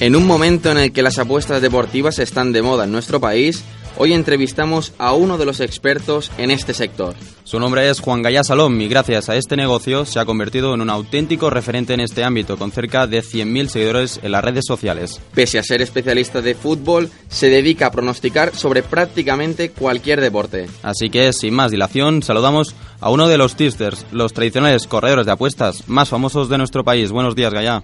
[0.00, 3.62] En un momento en el que las apuestas deportivas están de moda en nuestro país,
[3.98, 7.14] hoy entrevistamos a uno de los expertos en este sector.
[7.44, 10.80] Su nombre es Juan Gallá Salom y gracias a este negocio se ha convertido en
[10.80, 15.20] un auténtico referente en este ámbito, con cerca de 100.000 seguidores en las redes sociales.
[15.34, 20.66] Pese a ser especialista de fútbol, se dedica a pronosticar sobre prácticamente cualquier deporte.
[20.82, 25.32] Así que, sin más dilación, saludamos a uno de los tipsters, los tradicionales corredores de
[25.32, 27.10] apuestas más famosos de nuestro país.
[27.10, 27.82] Buenos días, Gallá.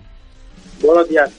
[0.81, 1.31] Buenos días.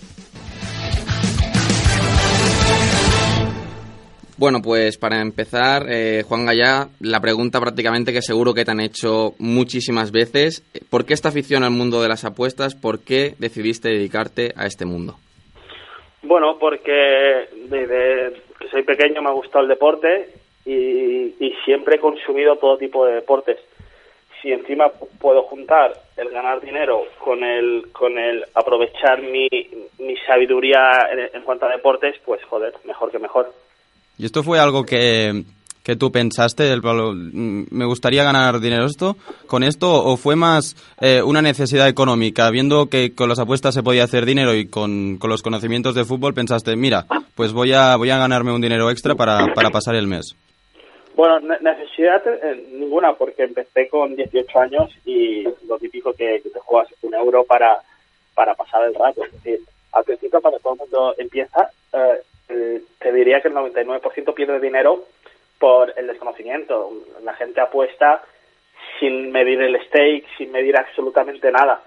[4.37, 8.79] Bueno, pues para empezar, eh, Juan Gallá, la pregunta prácticamente que seguro que te han
[8.79, 12.75] hecho muchísimas veces, ¿por qué esta afición al mundo de las apuestas?
[12.75, 15.15] ¿Por qué decidiste dedicarte a este mundo?
[16.21, 20.29] Bueno, porque desde que soy pequeño me ha gustado el deporte
[20.67, 21.33] y,
[21.65, 23.57] siempre he consumido todo tipo de deportes.
[24.41, 29.49] Si encima puedo juntar el ganar dinero con el, con el aprovechar mi,
[29.99, 33.51] mi sabiduría en cuanto a deportes, pues joder, mejor que mejor.
[34.17, 35.43] ¿Y esto fue algo que,
[35.83, 36.71] que tú pensaste?
[36.71, 39.15] El, ¿Me gustaría ganar dinero esto
[39.47, 40.03] con esto?
[40.03, 42.49] ¿O fue más eh, una necesidad económica?
[42.49, 46.05] Viendo que con las apuestas se podía hacer dinero y con, con los conocimientos de
[46.05, 49.95] fútbol pensaste, mira, pues voy a, voy a ganarme un dinero extra para, para pasar
[49.95, 50.35] el mes.
[51.15, 56.59] Bueno, necesidad eh, ninguna, porque empecé con 18 años y lo típico que, que te
[56.59, 57.77] juegas un euro para,
[58.35, 59.23] para pasar el rato.
[59.25, 59.59] Es decir,
[59.93, 65.03] al principio cuando todo el mundo empieza, eh, te diría que el 99% pierde dinero
[65.59, 66.91] por el desconocimiento.
[67.23, 68.23] La gente apuesta
[68.99, 71.81] sin medir el stake, sin medir absolutamente nada.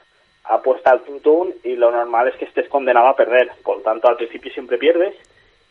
[0.44, 3.50] Apuesta al tuntún y lo normal es que estés condenado a perder.
[3.62, 5.14] Por lo tanto, al principio siempre pierdes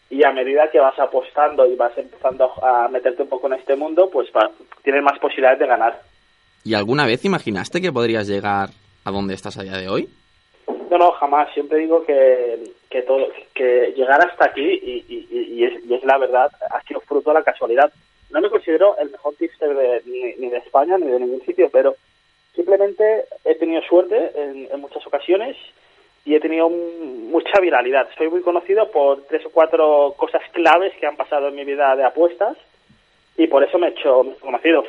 [0.09, 3.75] y a medida que vas apostando y vas empezando a meterte un poco en este
[3.75, 4.49] mundo, pues va,
[4.83, 6.01] tienes más posibilidades de ganar.
[6.63, 8.69] ¿Y alguna vez imaginaste que podrías llegar
[9.05, 10.09] a donde estás a día de hoy?
[10.89, 11.53] No, no, jamás.
[11.53, 16.03] Siempre digo que, que todo, que llegar hasta aquí, y, y, y, es, y, es,
[16.03, 17.91] la verdad, ha sido fruto de la casualidad.
[18.31, 21.69] No me considero el mejor tipster de, ni, ni, de España ni de ningún sitio,
[21.71, 21.95] pero
[22.55, 25.55] simplemente he tenido suerte en, en muchas ocasiones
[26.25, 28.07] y he tenido mucha viralidad.
[28.17, 31.95] Soy muy conocido por tres o cuatro cosas claves que han pasado en mi vida
[31.95, 32.57] de apuestas
[33.37, 34.83] y por eso me he hecho conocido.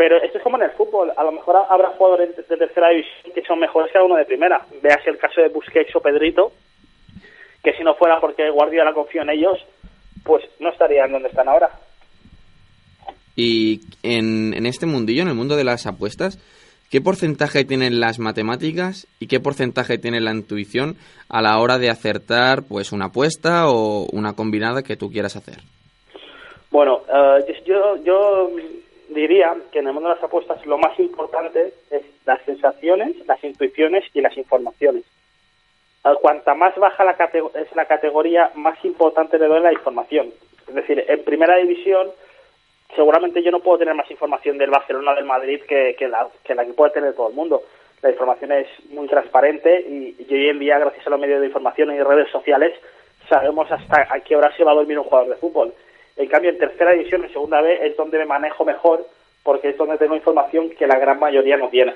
[0.00, 1.12] Pero esto es como en el fútbol.
[1.14, 4.64] A lo mejor habrá jugadores de tercera división que son mejores que uno de primera.
[4.82, 6.52] Veas el caso de Busquets o Pedrito,
[7.62, 9.58] que si no fuera porque Guardiola confió en ellos,
[10.24, 11.68] pues no estarían donde están ahora.
[13.36, 16.38] Y en, en este mundillo, en el mundo de las apuestas,
[16.90, 20.96] ¿qué porcentaje tienen las matemáticas y qué porcentaje tiene la intuición
[21.28, 25.58] a la hora de acertar pues una apuesta o una combinada que tú quieras hacer?
[26.70, 28.48] Bueno, uh, yo, yo
[29.10, 33.42] diría que en el mundo de las apuestas lo más importante es las sensaciones, las
[33.44, 35.04] intuiciones y las informaciones.
[36.22, 40.32] Cuanta más baja la es la categoría, más importante le doy la información.
[40.66, 42.10] Es decir, en primera división,
[42.96, 46.64] seguramente yo no puedo tener más información del Barcelona del Madrid que, la, que la
[46.64, 47.62] puede tener todo el mundo.
[48.02, 51.94] La información es muy transparente y hoy en día, gracias a los medios de información
[51.94, 52.72] y redes sociales,
[53.28, 55.74] sabemos hasta a qué hora se va a dormir un jugador de fútbol.
[56.20, 59.06] En cambio, en tercera división, en segunda B, es donde me manejo mejor
[59.42, 61.94] porque es donde tengo información que la gran mayoría no tiene.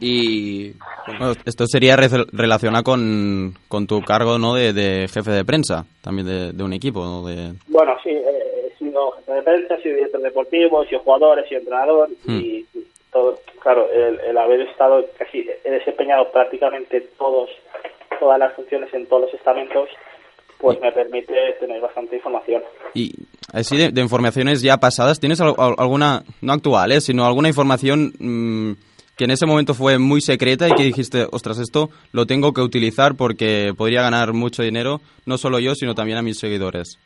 [0.00, 0.72] Y
[1.06, 4.54] bueno, esto sería re relacionado con, con, tu cargo ¿no?
[4.54, 7.04] de, de, jefe de prensa, también de, de un equipo.
[7.04, 7.26] ¿no?
[7.26, 7.52] De...
[7.66, 11.38] Bueno, sí, eh, he sido jefe de prensa, he sido director deportivo, he sido jugador,
[11.38, 12.38] he sido entrenador hmm.
[12.38, 13.38] y, y, todo.
[13.60, 17.50] Claro, el, el, haber estado casi, he desempeñado prácticamente todos
[18.18, 19.88] todas las funciones en todos los estamentos
[20.58, 22.62] pues me permite tener bastante información.
[22.94, 23.12] Y
[23.52, 28.12] así de, de informaciones ya pasadas, ¿tienes al, alguna, no actual, eh, sino alguna información
[28.18, 28.72] mmm,
[29.16, 32.60] que en ese momento fue muy secreta y que dijiste, ostras, esto lo tengo que
[32.60, 36.98] utilizar porque podría ganar mucho dinero, no solo yo, sino también a mis seguidores?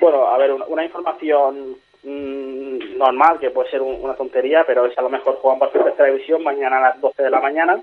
[0.00, 4.86] Bueno, a ver, una, una información mmm, normal, que puede ser un, una tontería, pero
[4.86, 7.82] es a lo mejor Juan Barcelona división mañana a las 12 de la mañana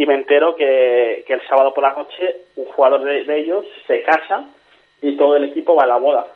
[0.00, 3.66] y me entero que, que el sábado por la noche un jugador de, de, ellos
[3.86, 4.46] se casa
[5.02, 6.26] y todo el equipo va a la boda.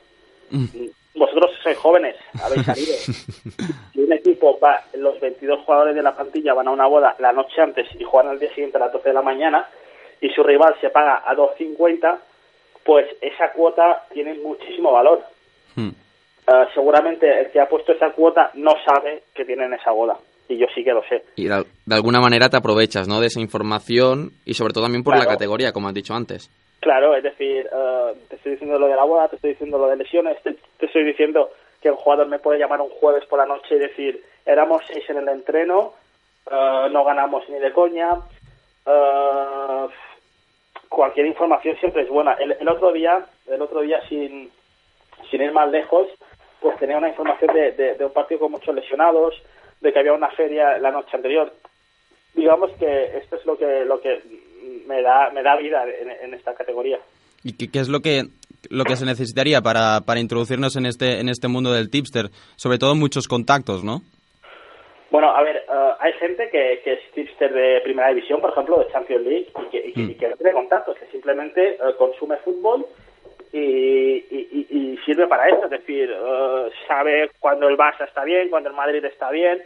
[0.51, 0.67] Mm.
[1.15, 2.93] vosotros sois jóvenes, habéis salido.
[2.95, 7.33] si un equipo va, los 22 jugadores de la plantilla van a una boda la
[7.33, 9.67] noche antes y juegan al día siguiente a las 12 de la mañana
[10.21, 12.19] y su rival se paga a 2.50,
[12.85, 15.25] pues esa cuota tiene muchísimo valor.
[15.75, 15.89] Hmm.
[15.89, 20.19] Eh, seguramente el que ha puesto esa cuota no sabe que tienen esa boda.
[20.49, 21.25] Y yo sí que lo sé.
[21.37, 23.21] Y de, de alguna manera te aprovechas, ¿no?
[23.21, 25.39] De esa información y sobre todo también por la Claro.
[25.39, 26.51] categoría, como has dicho antes.
[26.81, 29.87] Claro, es decir, eh, te estoy diciendo lo de la boda, te estoy diciendo lo
[29.89, 31.49] de lesiones, te, te estoy diciendo
[31.81, 35.03] que un jugador me puede llamar un jueves por la noche y decir, éramos seis
[35.09, 35.93] en el entreno,
[36.51, 38.11] eh, no ganamos ni de coña.
[38.87, 39.87] eh,
[40.89, 42.35] cualquier información siempre es buena.
[42.35, 44.51] El, el otro día, el otro día sin,
[45.31, 46.09] sin ir más lejos,
[46.61, 49.35] pues tenía una información de, de- de un partido con muchos lesionados,
[49.85, 51.53] de que había una feria la noche anterior.
[52.35, 54.21] Digamos que esto es lo que lo que
[54.87, 56.99] me da me da vida en, en esta categoría.
[57.45, 58.23] ¿Y qué, qué es lo que
[58.71, 62.31] lo que se necesitaría para, para introducirnos en este en este mundo del tipster?
[62.57, 64.01] Sobre todo muchos contactos, ¿no?
[65.11, 68.79] Bueno, a ver, eh, hay gente que, que es tipster de primera división, por ejemplo,
[68.81, 71.79] de Champions League, y que, y que- y que no tiene contactos, que simplemente eh,
[71.99, 72.85] consume fútbol
[73.53, 75.65] y, y- sirve para eso.
[75.65, 79.63] Es decir, eh, sabe cuando el Barça está bien, cuando el Madrid está bien,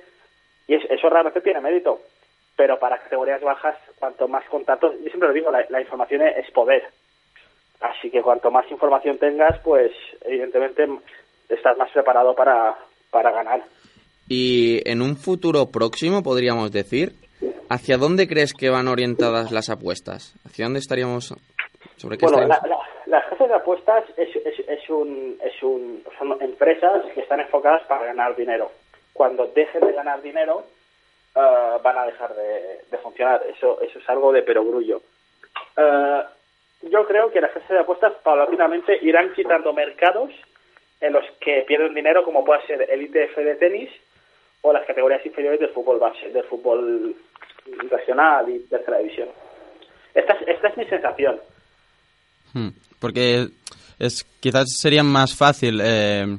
[0.69, 1.99] y es- eso realmente tiene mérito.
[2.57, 6.49] Pero para categorías bajas, cuanto más contactos, yo siempre lo digo, la, la información es
[6.53, 6.83] poder.
[7.81, 9.93] Así que cuanto más información tengas, pues
[10.23, 10.87] evidentemente
[11.49, 12.77] estás más preparado para,
[13.11, 13.63] para ganar.
[14.29, 17.13] Y en un futuro próximo, podríamos decir,
[17.71, 20.35] ¿hacia dónde crees que van orientadas las apuestas?
[20.45, 21.33] ¿Hacia dónde estaríamos?
[21.97, 26.03] ¿Sobre qué Bueno, la, la- las casas de apuestas es, es, es un, es un,
[26.19, 28.71] son empresas que están enfocadas para ganar dinero.
[29.19, 30.65] Cuando dejen de ganar dinero,
[31.35, 33.43] eh, van a dejar de, funcionar.
[33.53, 35.03] Eso, eso es algo de perogrullo.
[35.77, 36.23] Eh,
[36.83, 40.31] yo creo que las casas de apuestas paulatinamente irán quitando mercados
[41.01, 43.91] en los que pierden dinero, como puede ser el ITF de tenis
[44.63, 47.17] o las categorías inferiores del fútbol base, del fútbol
[47.91, 49.31] regional y tercera división.
[50.15, 51.41] Esta es, esta es mi sensación.
[52.55, 52.69] Hmm.
[53.01, 53.49] Porque
[53.99, 56.39] es quizás sería más fácil, eh,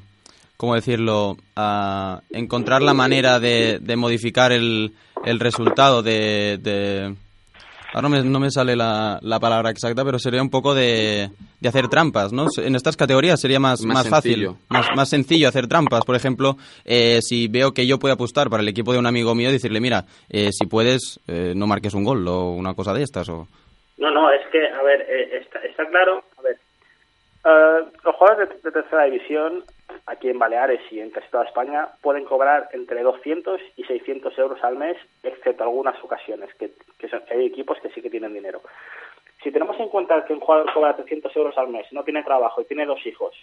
[0.59, 1.37] ¿cómo decirlo?
[1.55, 4.91] Ah, encontrar la manera de, de modificar el,
[5.25, 6.59] el resultado de...
[6.61, 7.15] de-
[7.91, 11.31] Ahora no me, no me sale la, la palabra exacta, pero sería un poco de,
[11.59, 12.45] de hacer trampas, ¿no?
[12.57, 14.47] En estas categorías sería más, Más más, fácil,
[14.95, 16.05] más sencillo hacer trampas.
[16.05, 19.33] Por ejemplo, eh, si veo que yo puedo apostar para el equipo de un amigo
[19.33, 23.01] mío, decirle, mira, eh, si puedes, eh, no marques un gol o una cosa de
[23.01, 23.27] estas.
[23.29, 23.47] O...
[23.97, 26.57] No, no, es que, a ver, eh, está, está claro, a ver,
[27.45, 29.63] eh, los jugadores de, de tercera división,
[30.05, 34.63] aquí en Baleares y en casi toda España, pueden cobrar entre 200 y 600 euros
[34.63, 38.33] al mes, excepto algunas ocasiones, que, que, son- que hay equipos que sí que tienen
[38.33, 38.61] dinero.
[39.43, 42.61] Si tenemos en cuenta que un jugador cobra 300 euros al mes, no tiene trabajo
[42.61, 43.33] y tiene dos hijos,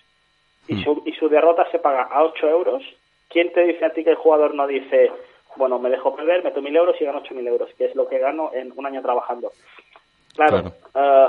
[0.68, 2.82] y su, y su derrota se paga a 8 euros,
[3.30, 5.10] ¿quién te dice a ti que el jugador no dice,
[5.56, 8.18] bueno, me dejo perder, meto 1.000 euros y gano 8.000 euros, que es lo que
[8.18, 9.52] gano en un año trabajando?
[10.34, 11.28] Claro, eh,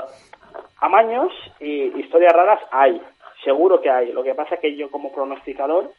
[0.80, 3.00] amaños y historias raras hay,
[3.44, 4.12] seguro que hay.
[4.12, 5.92] Lo que pasa es que yo como pronosticador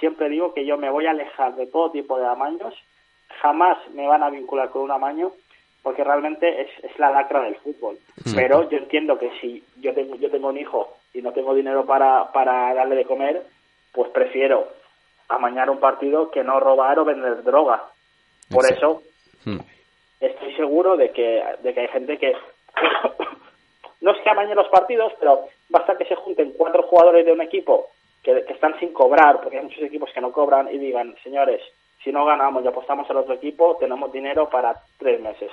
[0.00, 2.74] siempre digo que yo me voy a alejar de todo tipo de amaños,
[3.40, 5.32] jamás me van a vincular con un amaño
[5.82, 7.96] porque realmente es, es la lacra del fútbol.
[8.34, 11.86] Pero yo entiendo que si yo tengo yo tengo un hijo y no tengo dinero
[11.86, 13.42] para, para darle de comer,
[13.92, 14.68] pues prefiero
[15.28, 17.84] amañar un partido que no robar o vender droga.
[18.50, 19.00] Por Exacto.
[19.00, 19.08] eso
[19.44, 19.60] Hmm.
[20.20, 22.32] estoy seguro de que, de que hay gente que
[24.00, 27.42] no es que amañe los partidos, pero basta que se junten cuatro jugadores de un
[27.42, 27.88] equipo
[28.22, 31.60] que, que están sin cobrar, porque hay muchos equipos que no cobran, y digan, señores,
[32.02, 35.50] si no ganamos y apostamos al otro equipo, tenemos dinero para tres meses.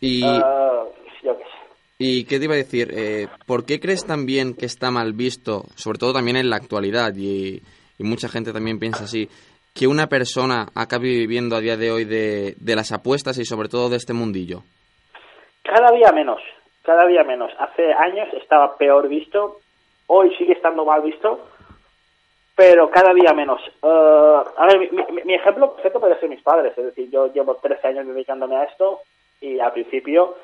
[0.00, 0.84] Y, Ah,
[1.22, 1.50] yo qué sé.
[1.98, 2.90] ¿Y qué te iba a decir?
[2.92, 7.14] Eh, ¿Por qué crees también que está mal visto, sobre todo también en la actualidad,
[7.16, 7.62] y,
[7.98, 9.28] y mucha gente también piensa así,
[9.74, 13.68] que una persona acabe viviendo a día de hoy de, de las apuestas y sobre
[13.68, 14.62] todo de este mundillo?
[15.62, 16.40] Cada día menos,
[16.82, 17.52] cada día menos.
[17.58, 19.58] Hace años estaba peor visto,
[20.06, 21.40] hoy sigue estando mal visto,
[22.54, 23.60] pero cada día menos.
[23.82, 27.32] Eh, a ver, mi, mi- mi ejemplo perfecto puede ser mis padres, es decir, yo
[27.32, 29.00] llevo 13 años dedicándome a esto
[29.40, 30.36] y al principio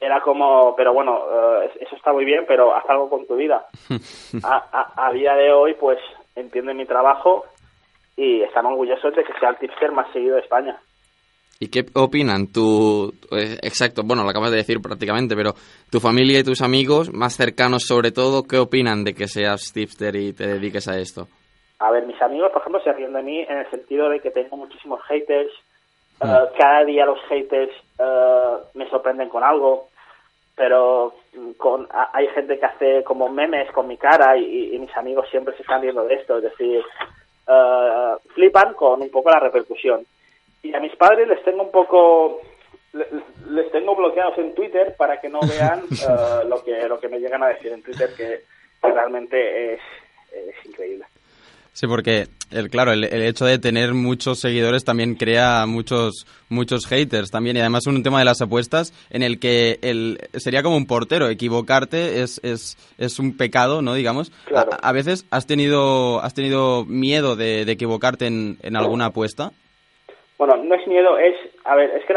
[0.00, 1.22] era como, pero bueno,
[1.62, 3.66] eh, eso está muy bien, pero haz algo con tu vida.
[4.44, 5.98] A, a- a día de hoy, pues
[6.34, 7.44] entienden mi trabajo
[8.16, 10.78] y están orgullosos de que sea el tipster más seguido de España.
[11.58, 13.12] ¿Y qué opinan tu...
[13.32, 15.54] eh, exacto, bueno, lo acabas de decir prácticamente, pero
[15.90, 20.14] tu familia y tus amigos, más cercanos sobre todo, ¿qué opinan de que seas tipster
[20.16, 21.28] y te dediques a esto?
[21.78, 24.30] A ver, mis amigos, por ejemplo, se ríen de mí en el sentido de que
[24.30, 25.52] tengo muchísimos haters.
[26.20, 26.26] Eh,
[26.58, 29.88] cada día los haters eh, me sorprenden con algo.
[30.54, 31.14] pero
[31.58, 35.62] con hay gente que hace como memes con mi cara y, mis amigos siempre se
[35.62, 36.82] están viendo de esto, es decir,
[37.46, 40.06] eh, flipan con un poco la repercusión.
[40.66, 42.40] Y a mis padres les tengo un poco
[43.50, 47.18] les tengo bloqueados en Twitter para que no vean eh, lo que lo que me
[47.18, 48.40] llegan a decir en Twitter que,
[48.82, 49.80] realmente es,
[50.32, 51.04] es increíble.
[51.72, 57.30] Sí, porque el, claro, el, hecho de tener muchos seguidores también crea muchos muchos haters
[57.30, 60.86] también y además un tema de las apuestas en el que el, sería como un
[60.86, 63.92] portero equivocarte es, es, es un pecado, ¿no?
[63.92, 64.32] Digamos.
[64.80, 69.52] A, veces has tenido has tenido miedo de, equivocarte en, en, alguna apuesta.
[70.38, 72.14] Bueno, no es miedo, es a ver, es que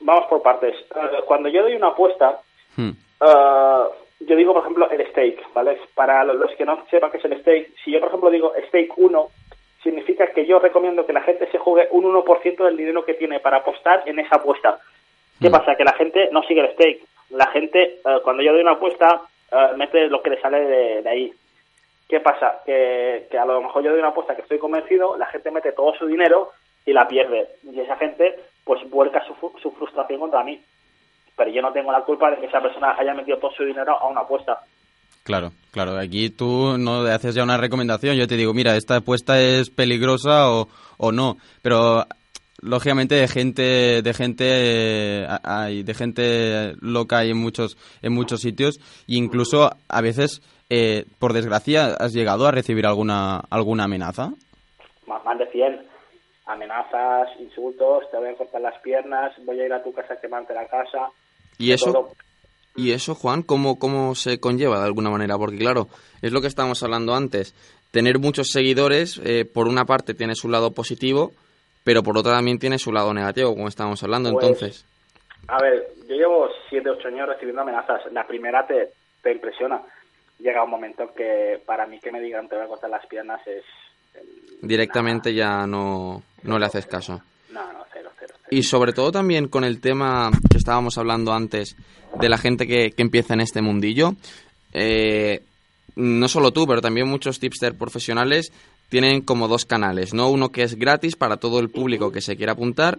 [0.00, 0.74] vamos por partes.
[0.76, 2.40] Eh, cuando yo doy una apuesta,
[2.76, 2.90] hmm.
[2.90, 3.84] eh,
[4.20, 5.78] yo digo, por ejemplo, el stake, ¿vale?
[5.94, 8.92] Para los que no sepan qué es el stake, si yo, por ejemplo, digo stake
[8.96, 9.28] 1,
[9.82, 13.40] significa que yo recomiendo que la gente se juegue un 1% del dinero que tiene
[13.40, 14.78] para apostar en esa apuesta.
[15.40, 15.52] ¿Qué mm.
[15.52, 15.76] pasa?
[15.76, 17.00] Que la gente no sigue el stake.
[17.30, 19.22] La gente, eh, cuando yo doy una apuesta,
[19.76, 20.60] mete lo que le sale
[21.02, 21.32] de, ahí.
[22.06, 22.60] ¿Qué pasa?
[22.66, 25.72] Que, que, a lo mejor yo doy una apuesta que estoy convencido, la gente mete
[25.72, 26.52] todo su dinero
[26.88, 27.48] y la pierde.
[27.62, 30.60] Y esa gente, pues, vuelca su, su frustración contra mí
[31.38, 33.96] pero yo no tengo la culpa de que esa persona haya metido todo su dinero
[33.98, 34.58] a una apuesta.
[35.22, 35.96] Claro, claro.
[35.96, 38.16] Aquí tú no haces ya una recomendación.
[38.16, 41.36] Yo te digo, mira, esta apuesta es peligrosa o, o no.
[41.62, 42.04] Pero
[42.60, 48.80] lógicamente de gente de gente hay de gente loca hay en muchos en muchos sitios
[49.06, 54.32] e incluso a veces eh, por desgracia has llegado a recibir alguna alguna amenaza
[55.06, 55.87] más de 100
[56.48, 60.20] amenazas insultos te voy a cortar las piernas voy a ir a tu casa a
[60.20, 61.10] quemarte la casa
[61.58, 62.12] ¿Y eso,
[62.76, 65.36] ¿Y eso, Juan, cómo, cómo se conlleva de alguna manera?
[65.36, 65.88] Porque claro,
[66.22, 67.52] es lo que estábamos hablando antes.
[67.90, 71.32] Tener muchos seguidores, eh, por una parte tiene su lado positivo,
[71.82, 74.30] pero por otra también tiene su lado negativo, como estábamos hablando.
[74.30, 74.86] Pues, entonces...
[75.48, 78.12] A ver, yo llevo 7, 8 años recibiendo amenazas.
[78.12, 78.90] La primera te,
[79.22, 79.82] te impresiona.
[80.38, 83.44] Llega un momento que para mí que me digan te voy a cortar las piernas
[83.46, 83.64] es...
[84.62, 87.22] Directamente ya no, no le haces caso.
[88.50, 91.76] Y sobre todo también con el tema que estábamos hablando antes
[92.18, 94.14] de la gente que, empieza en este mundillo.
[94.72, 95.42] Eh,
[95.96, 98.52] no solo tú, pero también muchos tipsters profesionales
[98.88, 100.30] tienen como dos canales, ¿no?
[100.30, 102.98] Uno que es gratis para todo el público que se quiera apuntar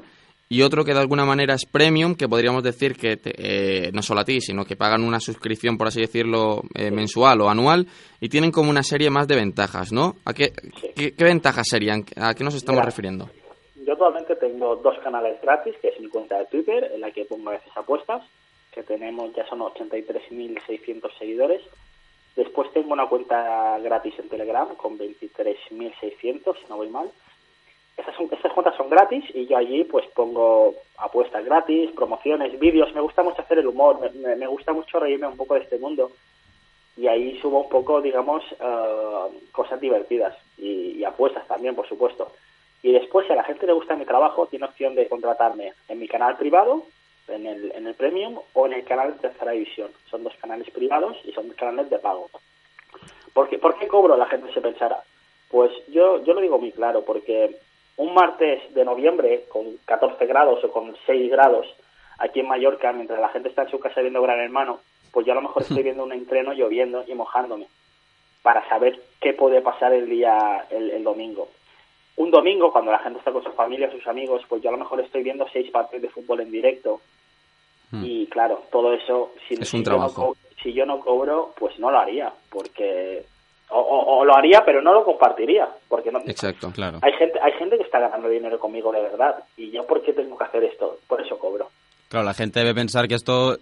[0.52, 4.22] y otro que de alguna manera es premium, que podríamos decir que eh, no solo
[4.22, 7.86] a ti, sino que pagan una suscripción, por así decirlo, eh, mensual o anual
[8.20, 10.16] y tienen como una serie más de ventajas, ¿no?
[10.26, 10.52] ¿A qué,
[10.96, 12.04] qué, ventajas serían?
[12.16, 13.30] ¿A qué nos estamos refiriendo?
[13.86, 17.26] Yo actualmente tengo dos canales gratis, que es mi cuenta de Twitter, en la que
[17.26, 18.24] pongo a veces apuestas,
[18.74, 21.62] que tenemos, ya son 83.600 seguidores.
[22.36, 27.12] Después tengo una cuenta gratis en Telegram con 23.600, si no voy mal.
[28.00, 32.94] Esas, son, estas cuentas son gratis y yo allí pues pongo apuestas gratis, promociones, vídeos.
[32.94, 36.12] Me gusta mucho hacer el humor, me, gusta mucho reírme un poco de este mundo.
[36.96, 42.32] Y ahí subo un poco, digamos, eh, cosas divertidas y apuestas también, por supuesto.
[42.82, 46.00] Y después, si a la gente le gusta mi trabajo, tiene opción de contratarme en
[46.00, 46.84] mi canal privado,
[47.28, 49.92] en el, en el Premium, o en el canal de Tercera División.
[50.10, 52.30] Son dos canales privados y son canales de pago.
[53.34, 54.16] ¿Por qué, ¿Por qué cobro?
[54.16, 55.04] La gente se pensará.
[55.50, 57.58] Pues yo, yo lo digo muy claro, porque
[58.00, 61.68] un martes de noviembre con 14 grados o con 6 grados
[62.18, 64.80] aquí en Mallorca, mientras la gente está en su casa viendo Gran Hermano,
[65.12, 67.68] pues yo a lo mejor estoy viendo un entreno lloviendo y mojándome
[68.42, 71.50] para saber qué puede pasar el día, el domingo
[72.20, 74.78] un domingo, cuando la gente está con su familia, sus amigos, pues yo a lo
[74.78, 77.00] mejor estoy viendo seis partidos de fútbol en directo.
[77.92, 78.04] Hmm.
[78.04, 80.22] Y claro, todo eso, si, es un trabajo.
[80.22, 83.24] Yo no, si yo no cobro, pues no lo haría, porque
[83.72, 87.00] o, lo haría pero no lo compartiría porque no exacto claro.
[87.02, 90.14] Hay gente hay gente que está ganando dinero conmigo de verdad y yo por qué
[90.14, 91.68] tengo que hacer esto por eso cobro.
[92.10, 93.58] Claro, la gente debe pensar que esto,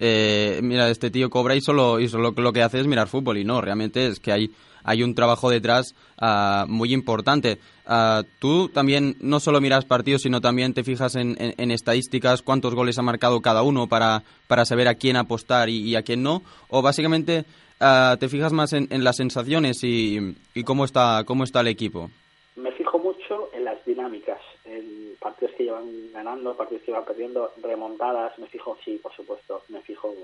[0.00, 3.38] eh, mira, este tío cobra y solo, y solo lo que hace es mirar fútbol
[3.38, 4.50] y no, realmente es que hay
[4.86, 7.58] hay un trabajo detrás ah, muy importante.
[7.86, 11.36] Ah, tú también no solo miras partidos, sino también te fijas en,
[11.70, 16.02] estadísticas, cuántos goles ha marcado cada uno para, para saber a quién apostar y, a
[16.02, 17.44] quién no, o básicamente
[17.80, 22.10] ah, te fijas más en, las sensaciones y, y, cómo, está, cómo está el equipo.
[22.56, 27.52] Me fijo mucho en las dinámicas, en partidos que llevan ganando, partidos que llevan perdiendo,
[27.62, 30.14] remontadas, me fijo, sí, por supuesto, me fijo,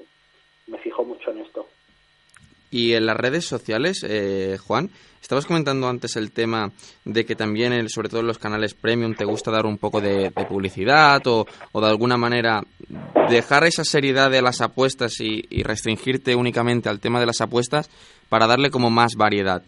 [0.66, 1.66] me fijo mucho en esto.
[2.72, 4.88] Y en las redes sociales, eh, Juan,
[5.20, 6.72] estabas comentando antes el tema
[7.04, 10.30] de que también, sobre todo en los canales premium, te gusta dar un poco de,
[10.48, 12.62] publicidad o, de alguna manera
[13.28, 17.90] dejar esa seriedad de las apuestas y, restringirte únicamente al tema de las apuestas
[18.30, 19.62] para darle como más variedad.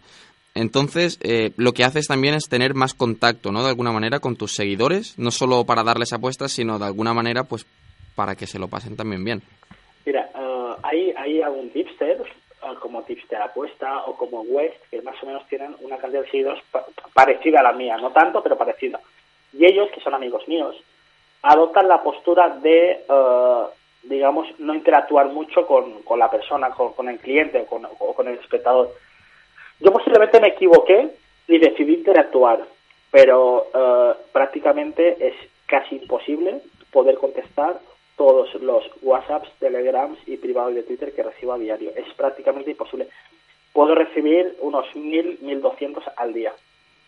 [0.54, 3.62] Entonces, eh, lo que haces también es tener más contacto, ¿no?
[3.62, 7.44] De alguna manera con tus seguidores, no solo para darles apuestas, sino de alguna manera,
[7.44, 7.66] pues,
[8.14, 9.42] para que se lo pasen también bien.
[10.06, 12.23] Mira, eh, hay, hay algún tipster,
[12.80, 16.62] como tipster apuesta o como West, que más o menos tienen una cantidad de seguidores
[16.71, 19.00] pa- parecida a la mía, no tanto, pero parecida.
[19.52, 20.76] Y ellos, que son amigos míos,
[21.42, 23.62] adoptan la postura de, eh,
[24.04, 28.90] digamos, no interactuar mucho con, con la persona, con, el cliente o con, el espectador.
[29.80, 31.11] Yo posiblemente me equivoqué
[31.47, 32.64] y decidí interactuar,
[33.11, 35.35] pero eh, prácticamente es
[35.66, 37.78] casi imposible poder contestar
[38.16, 41.90] todos los WhatsApps, Telegrams y privados de Twitter que recibo a diario.
[41.97, 43.09] Es prácticamente imposible.
[43.73, 46.52] Puedo recibir unos 1.000, 1.200 al día.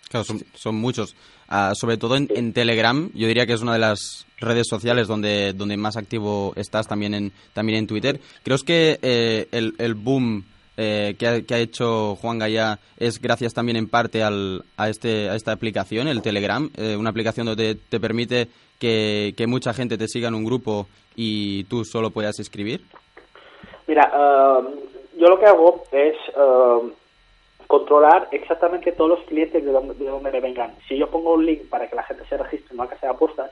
[0.09, 1.17] Claro, son, son muchos.
[1.49, 5.09] Ah, sobre todo en, en Telegram, yo diría que es una de las redes sociales
[5.09, 8.21] donde, donde más activo estás, también en, también en Twitter.
[8.43, 10.45] ¿Crees que eh, el, el boom
[10.77, 14.89] eh, que, ha, que ha hecho Juan Gallá es gracias también en parte al, a,
[14.89, 16.71] este, a esta aplicación, el Telegram?
[16.77, 20.87] Eh, una aplicación donde te permite que, que mucha gente te siga en un grupo
[21.15, 22.83] y tú solo puedas escribir.
[23.87, 24.87] Mira, eh,
[25.19, 26.93] yo lo que hago es eh,
[27.67, 30.75] controlar exactamente todos los clientes de donde, de donde me vengan.
[30.89, 33.13] Si yo pongo un link para que la gente se registre en una casa de
[33.13, 33.51] apuestas,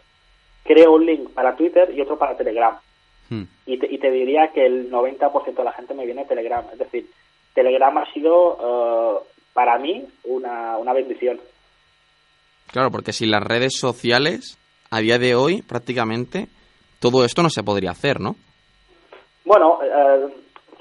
[0.64, 2.76] creo un link para Twitter y otro para Telegram.
[3.30, 3.44] Hmm.
[3.66, 6.64] Y te, y te diría que el 90% de la gente me viene de Telegram.
[6.72, 7.06] Es decir,
[7.54, 11.40] Telegram ha sido eh, para mí una, una bendición.
[12.72, 14.58] Claro, porque sin las redes sociales,
[14.90, 16.48] a día de hoy, prácticamente,
[17.00, 18.36] todo esto no se podría hacer, ¿no?
[19.44, 20.26] Bueno, eh,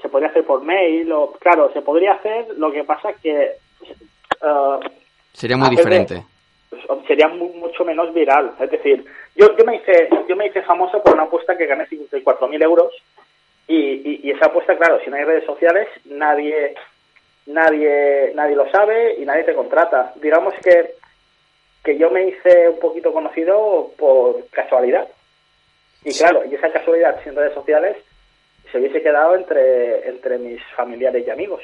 [0.02, 4.90] se podría hacer por mail, o claro, se podría hacer, lo que pasa que eh,
[5.32, 6.24] Sería muy de- diferente.
[6.86, 8.52] Pues, sería mu- mucho menos viral.
[8.60, 9.04] Es decir,
[9.36, 12.92] yo, yo me hice yo me hice famoso por una apuesta que gané 54.000 euros
[13.66, 16.74] y, y, y esa apuesta, claro, si no hay redes sociales, nadie
[17.46, 20.12] nadie nadie lo sabe y nadie te contrata.
[20.16, 20.94] Digamos que
[21.84, 25.06] que yo me hice un poquito conocido por casualidad.
[26.02, 27.96] Y claro, y esa casualidad sin redes sociales
[28.72, 31.62] se hubiese quedado entre, entre mis familiares y amigos.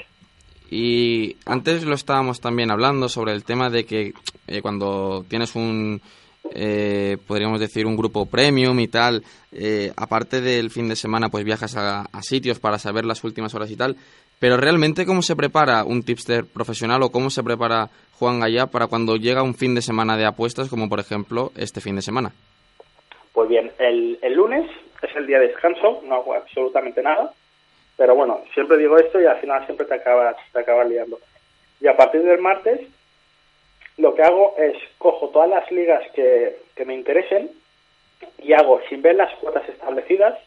[0.70, 4.12] Y antes lo estábamos también hablando sobre el tema de que
[4.46, 6.00] eh, cuando tienes un,
[6.54, 11.44] eh, podríamos decir, un grupo premium y tal, eh, aparte del fin de semana, pues
[11.44, 13.96] viajas a, a sitios para saber las últimas horas y tal.
[14.38, 18.86] Pero realmente, ¿cómo se prepara un tipster profesional o cómo se prepara Juan Gallá para
[18.86, 22.30] cuando llega un fin de semana de apuestas, como por ejemplo este fin de semana?
[23.32, 24.70] Pues bien, el, el lunes
[25.02, 27.32] es el día de descanso, no hago absolutamente nada.
[28.00, 31.20] Pero bueno, siempre digo esto y al final siempre te acabas, te acabas liando.
[31.82, 32.80] Y a partir del martes,
[33.98, 37.50] lo que hago es cojo todas las ligas que, que me interesen
[38.38, 40.38] y hago, sin ver las cuotas establecidas,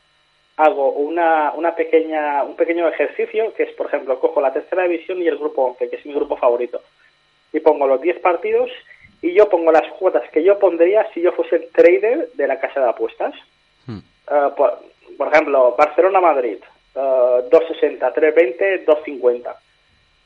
[0.58, 5.22] hago una, una pequeña, un pequeño ejercicio que es, por ejemplo, cojo la tercera división
[5.22, 6.82] y el grupo 11, que es mi grupo favorito.
[7.52, 8.72] Y pongo los 10 partidos
[9.22, 12.60] y yo pongo las cuotas que yo pondría si yo fuese el trader de la
[12.60, 13.36] casa de apuestas.
[13.86, 14.00] Hmm.
[14.58, 14.80] Por,
[15.20, 16.58] por ejemplo, Barcelona-Madrid,
[16.96, 19.56] eh, 260, 320, 250.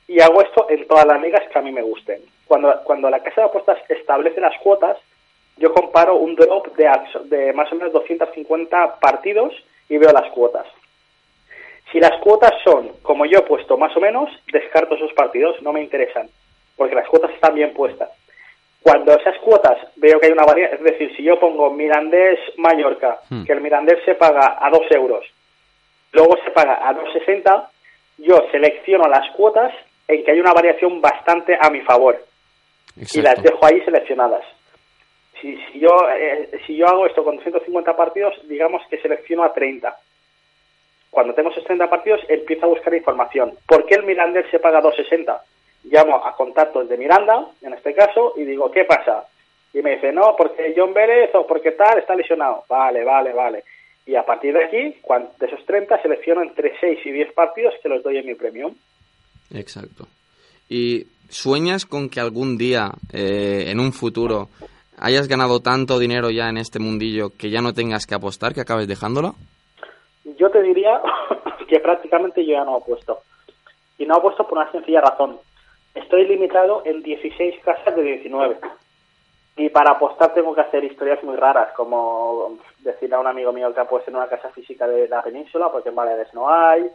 [0.07, 2.21] Y hago esto en todas las ligas que a mí me gusten.
[2.47, 4.97] Cuando, cuando la casa de apuestas establece las cuotas,
[5.57, 6.89] yo comparo un drop de,
[7.25, 9.53] de más o menos 250 partidos
[9.89, 10.67] y veo las cuotas.
[11.91, 15.73] Si las cuotas son como yo he puesto más o menos, descarto esos partidos, no
[15.73, 16.29] me interesan,
[16.75, 18.09] porque las cuotas están bien puestas.
[18.81, 23.43] Cuando esas cuotas veo que hay una variedad, es decir, si yo pongo Mirandés-Mallorca, Hmm.
[23.43, 25.25] que el Mirandés se paga a 2 euros,
[26.17, 27.67] luego se paga a 2,60,
[28.17, 29.71] yo selecciono las cuotas
[30.07, 32.17] en que hay una variación bastante a mi favor
[32.95, 34.43] y las dejo ahí seleccionadas.
[35.39, 39.53] Si, si yo eh, si yo hago esto con 250 partidos, digamos que selecciono a
[39.53, 39.95] 30.
[41.11, 43.53] Cuando tengo esos 30 partidos, empiezo a buscar información.
[43.67, 45.41] ¿Por qué el Mirandés se paga 260?
[45.83, 49.25] Llamo a contactos de Miranda, en este caso, y digo, ¿qué pasa?
[49.73, 52.63] Y me dice, no, porque John Vélez o porque tal está lesionado.
[52.67, 53.63] Vale, vale, vale.
[54.07, 57.89] Y a partir de aquí, de esos 30, selecciono entre 6 y 10 partidos que
[57.89, 58.73] los doy en mi premium.
[59.53, 60.07] Exacto.
[60.69, 64.47] ¿Y sueñas con que algún día, eh, en un futuro,
[64.97, 68.61] hayas ganado tanto dinero ya en este mundillo que ya no tengas que apostar, que
[68.61, 69.35] acabes dejándolo?
[70.23, 71.01] Yo te diría
[71.67, 73.19] que prácticamente yo ya no apuesto.
[73.97, 75.37] Y no apuesto por una sencilla razón.
[75.95, 78.57] Estoy limitado en 16 casas de 19.
[79.57, 83.73] Y para apostar tengo que hacer historias muy raras, como decirle a un amigo mío
[83.73, 86.85] que apueste en una casa física de la península, porque en Baleares no hay,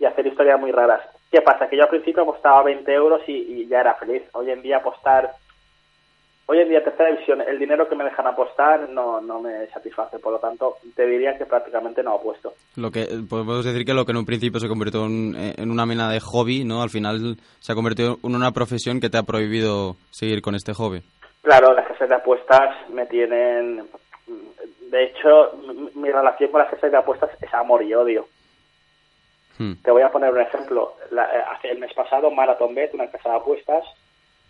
[0.00, 1.02] y hacer historias muy raras.
[1.30, 1.68] ¿Qué pasa?
[1.68, 4.22] Que yo al principio apostaba 20 euros y, ya era feliz.
[4.32, 5.30] Hoy en día apostar
[6.46, 10.18] Hoy en día, tercera división, el dinero que me dejan apostar no, no me satisface.
[10.18, 12.54] Por lo tanto, te diría que prácticamente no apuesto.
[12.74, 15.86] Lo que podemos decir que lo que en un principio se convirtió en, en una
[15.86, 16.82] mena de hobby, ¿no?
[16.82, 20.74] Al final se ha convertido en una profesión que te ha prohibido seguir con este
[20.74, 21.04] hobby.
[21.42, 23.88] Claro, las casas de apuestas me tienen...
[24.90, 25.52] De hecho,
[25.94, 28.26] mi, relación con las casas de apuestas es amor y odio.
[29.56, 29.74] Hmm.
[29.82, 30.94] Te voy a poner un ejemplo.
[31.10, 33.84] La- eh, hace el mes pasado, Marathon Bet, una casa de apuestas,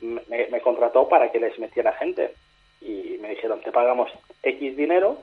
[0.00, 2.34] me, me contrató para que les metiera gente.
[2.80, 4.10] Y me dijeron, te pagamos
[4.42, 5.18] X dinero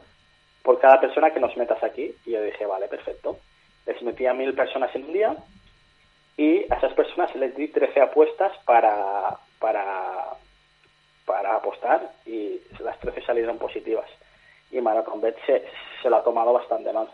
[0.61, 2.13] por cada persona que nos metas aquí.
[2.25, 3.37] Y yo dije, vale, perfecto.
[3.87, 5.35] Les metí a mil personas en un día
[6.37, 10.33] y a esas personas les di 13 apuestas para, para,
[11.27, 14.09] para apostar y las 13 salieron positivas.
[14.71, 15.65] Y Marathon Bet se,
[16.01, 17.07] se lo ha tomado bastante mal.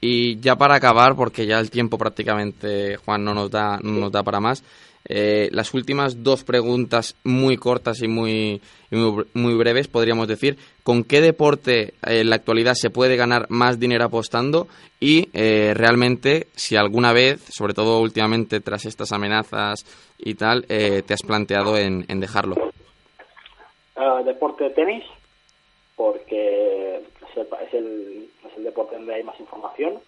[0.00, 4.12] Y ya para acabar, porque ya el tiempo prácticamente, Juan, no nos da, no nos
[4.12, 4.62] da para más,
[5.04, 10.56] eh, las últimas dos preguntas muy cortas y muy, muy, muy breves, podríamos decir.
[10.84, 14.68] ¿Con qué deporte en la actualidad se puede ganar más dinero apostando?
[15.00, 19.84] Y eh, realmente, si alguna vez, sobre todo últimamente tras estas amenazas
[20.18, 22.72] y tal, eh, te has planteado en dejarlo.
[24.24, 25.04] Deporte de tenis,
[25.96, 30.00] porque es el, es, el, es el deporte donde hay más información.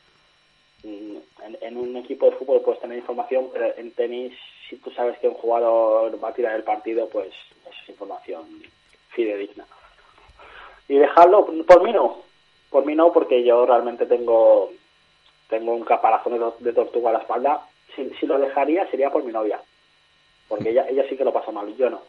[0.83, 4.33] Mm, En, en un equipo de fútbol puedes tener información, en tenis,
[4.69, 7.29] si tú sabes que un jugador va a tirar el partido, pues
[7.71, 8.63] es información
[9.11, 9.67] fidedigna.
[10.89, 12.23] Y dejarlo, por mí no.
[12.71, 14.71] Por mí no, porque yo realmente tengo
[15.49, 17.69] tengo un caparazón de tortuga a la espalda.
[17.95, 19.61] Si, si lo dejaría sería por mi novia.
[20.49, 22.01] Porque ella, ella sí que lo pasa mal, yo no.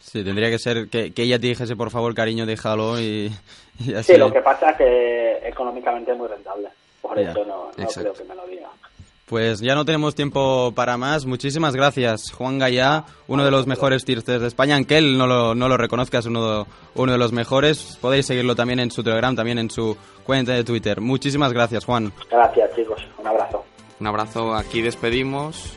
[0.00, 3.30] Sí, tendría que ser que, que ella te dijese, por favor, cariño, déjalo y,
[3.78, 4.12] y así.
[4.12, 6.68] Sí, lo que pasa es que económicamente es muy rentable.
[7.02, 8.68] Por Ya, eso no, creo que me lo diga.
[9.26, 11.26] Pues ya no tenemos tiempo para más.
[11.26, 14.74] Muchísimas gracias, Juan Gallá, uno de los mejores tirsters de España.
[14.74, 17.98] Aunque él no lo, no lo reconozca, es uno de, uno de los mejores.
[18.00, 21.02] Podéis seguirlo también en su Telegram, también en su cuenta de Twitter.
[21.02, 22.10] Muchísimas gracias, Juan.
[22.30, 23.06] Gracias, chicos.
[23.18, 23.64] Un abrazo.
[24.00, 25.76] Un abrazo, aquí despedimos.